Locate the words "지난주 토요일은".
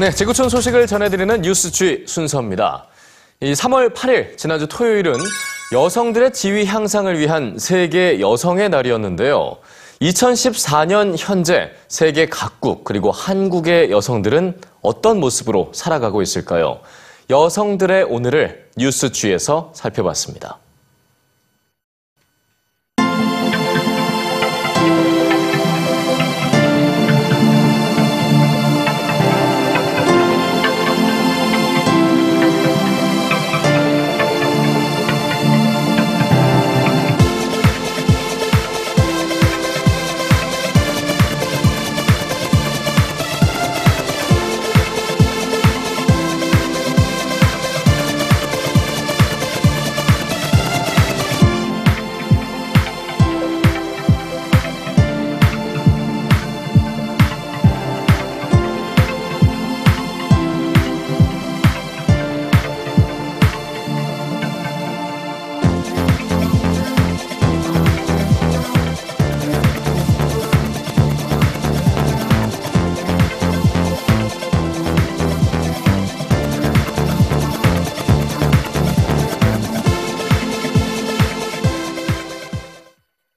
4.38-5.12